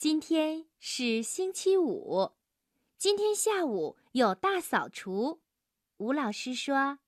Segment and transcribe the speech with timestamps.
[0.00, 2.32] 今天是星期五，
[2.96, 5.42] 今天下午有大扫除。
[5.98, 7.00] 吴老师说：“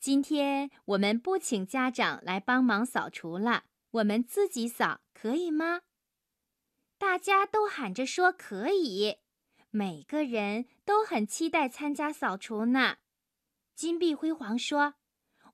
[0.00, 5.82] 今天我们不请家长来帮忙扫除了，我们自己扫，可以吗？”
[6.98, 9.18] 大家都喊着说可以，
[9.70, 12.96] 每个人都很期待参加扫除呢。
[13.76, 14.94] 金碧辉煌说：“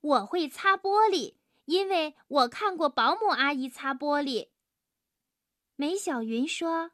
[0.01, 1.35] 我会擦玻璃，
[1.67, 4.49] 因为我看过保姆阿姨擦玻璃。”
[5.81, 6.91] 梅小云说：“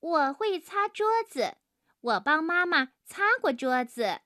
[0.00, 1.56] 我会擦桌子，
[2.02, 4.20] 我帮妈妈擦过桌子。”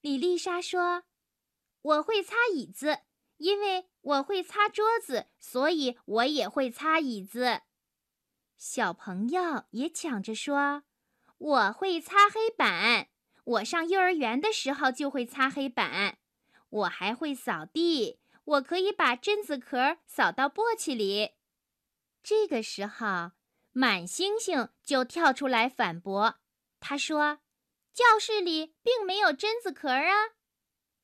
[0.00, 1.02] 李丽莎说
[1.82, 3.00] ：“我会擦椅子，
[3.38, 7.62] 因为我会擦桌子，所以我也会擦椅子。”
[8.56, 10.84] 小朋友也抢着说
[11.38, 13.08] ：“我会擦黑板，
[13.42, 16.18] 我上幼儿园的时候就会擦黑板。
[16.70, 21.32] 我还会扫地，我可以把榛子壳扫到簸箕里。”
[22.28, 23.30] 这个时候，
[23.72, 26.40] 满星星就跳出来反驳。
[26.78, 27.38] 他说
[27.94, 30.12] ：“教室里并没有榛子壳啊！”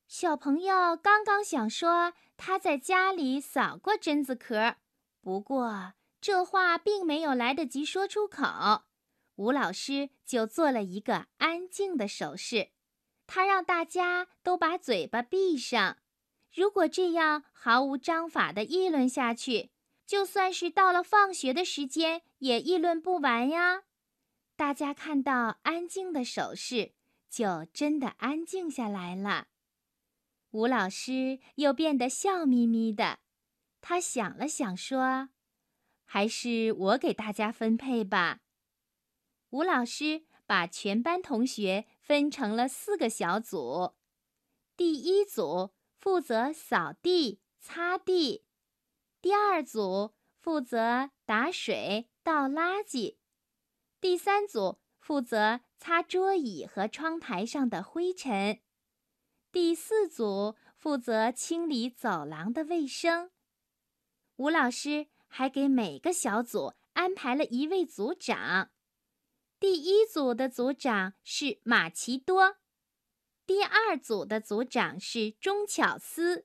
[0.06, 4.76] 小朋友刚刚想说他在家里扫过榛子壳，
[5.22, 8.84] 不过这话并没有来得及说出口，
[9.36, 12.72] 吴老师就做了一个安静的手势，
[13.26, 15.96] 他让大家都把嘴巴闭上。
[16.52, 19.70] 如果这样毫无章法地议论下去，
[20.06, 23.84] 就算是到了放学的时间，也议论不完呀！
[24.56, 26.92] 大家看到安静的手势，
[27.28, 29.48] 就真的安静下来了。
[30.50, 33.18] 吴老师又变得笑眯眯的，
[33.80, 35.30] 他想了想说
[36.04, 38.42] ：“还是我给大家分配吧。”
[39.50, 43.94] 吴老师把全班同学分成了四个小组，
[44.76, 48.44] 第一组负责扫地、擦地。
[49.24, 53.16] 第二组负责打水、倒垃圾，
[53.98, 58.60] 第三组负责擦桌椅和窗台上的灰尘，
[59.50, 63.30] 第四组负责清理走廊的卫生。
[64.36, 68.72] 吴老师还给每个小组安排了一位组长，
[69.58, 72.58] 第一组的组长是马奇多，
[73.46, 76.44] 第二组的组长是钟巧思。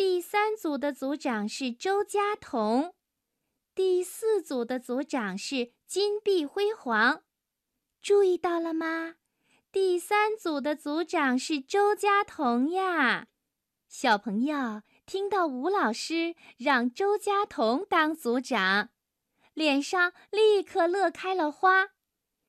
[0.00, 2.94] 第三组的组长是周佳彤，
[3.74, 7.22] 第四组的组长是金碧辉煌，
[8.00, 9.16] 注意到了吗？
[9.70, 13.26] 第三组的组长是周佳彤呀！
[13.90, 18.88] 小朋友听到吴老师让周佳彤当组长，
[19.52, 21.90] 脸上立刻乐开了花，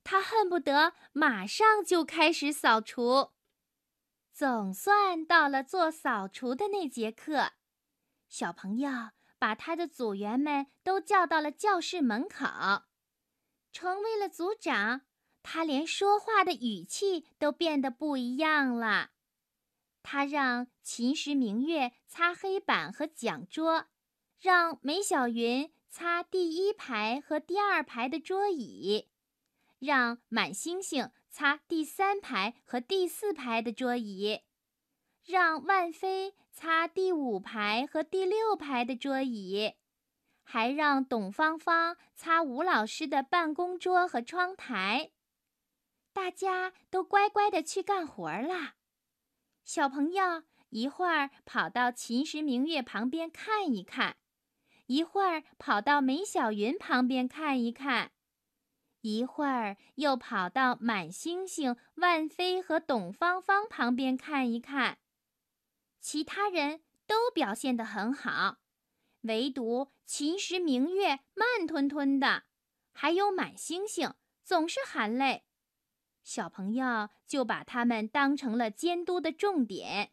[0.06, 3.31] 他恨不得马上就开始扫除。
[4.33, 7.51] 总算到了做扫除的那节课，
[8.27, 8.89] 小朋友
[9.37, 12.45] 把他的组员们都叫到了教室门口。
[13.71, 15.01] 成为了组长，
[15.43, 19.11] 他连说话的语气都变得不一样了。
[20.01, 23.87] 他让秦时明月擦黑板和讲桌，
[24.39, 29.09] 让梅小云擦第一排和第二排的桌椅，
[29.77, 31.11] 让满星星。
[31.31, 34.41] 擦第三排和第四排的桌椅，
[35.25, 39.75] 让万飞擦第五排和第六排的桌椅，
[40.43, 45.11] 还让董芳芳擦吴老师的办公桌和窗台。
[46.11, 48.75] 大家都乖乖的去干活啦。
[49.63, 54.17] 小朋友一会儿跑到秦时明月旁边看一看，
[54.87, 58.11] 一会儿跑到梅小云旁边看一看。
[59.01, 65.00] 一会儿又跑到满星星、万飞和董芳芳旁边看一看，
[66.00, 68.59] 其他人都表现得很好，
[69.22, 72.44] 唯独秦时明月慢吞吞的，
[72.91, 74.13] 还有满星星
[74.44, 75.45] 总是喊累。
[76.23, 80.11] 小朋友就把他们当成了监督的重点，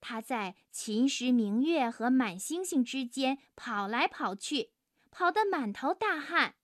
[0.00, 4.70] 他在秦时明月和满星星之间跑来跑去，
[5.10, 6.54] 跑得满头大汗。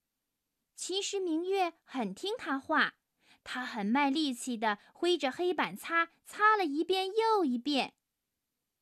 [0.78, 2.94] 其实明月很听他话，
[3.42, 7.94] 他很卖力气地挥着黑板擦，擦了一遍又一遍。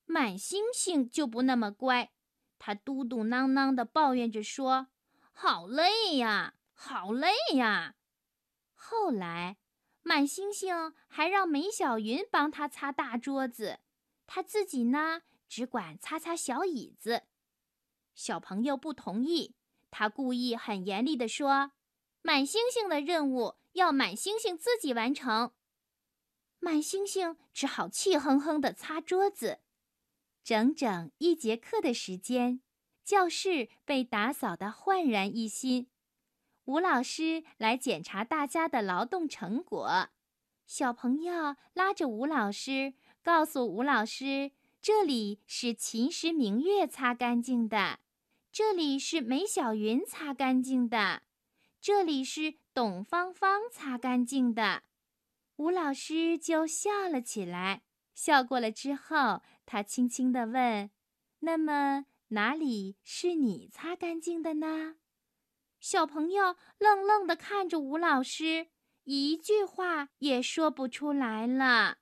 [0.05, 2.13] 满星星就不那么乖，
[2.59, 4.89] 他嘟嘟囔囔地抱怨着说
[5.33, 7.95] ：“好累呀，好累呀。”
[8.77, 9.57] 后来，
[10.03, 13.81] 满星星还让梅小云帮他擦大桌子，
[14.27, 17.23] 他自己呢只管擦擦小椅子。
[18.15, 19.55] 小朋友不同意，
[19.91, 21.73] 他故意很严厉地说。
[22.27, 25.53] 满星星的任务要满星星自己完成，
[26.59, 29.61] 满星星只好气哼哼地擦桌子。
[30.43, 32.61] 整整一节课的时间，
[33.05, 35.87] 教室被打扫得焕然一新。
[36.65, 40.09] 吴老师来检查大家的劳动成果。
[40.67, 44.51] 小朋友拉着吴老师，告诉吴老师
[44.83, 48.01] ：“这里是秦时明月擦干净的，
[48.51, 51.23] 这里是梅小云擦干净的，
[51.87, 54.83] 这里是董芳芳擦干净的。”
[55.55, 57.85] 吴老师就笑了起来。
[58.13, 60.91] 笑过了之后，他轻轻地问
[61.39, 64.97] ：“那么哪里是你擦干净的呢？”
[65.79, 68.67] 小朋友愣愣地看着吴老师。
[69.05, 71.99] 一句话也说不出来了。